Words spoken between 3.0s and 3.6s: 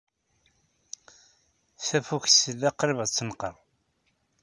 ad d-tenqer.